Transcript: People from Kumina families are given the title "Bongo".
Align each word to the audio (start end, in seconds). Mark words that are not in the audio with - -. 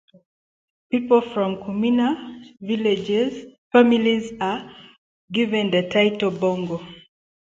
People 0.89 1.21
from 1.21 1.57
Kumina 1.57 2.43
families 3.71 4.33
are 4.41 4.75
given 5.31 5.69
the 5.69 5.89
title 5.89 6.31
"Bongo". 6.31 6.83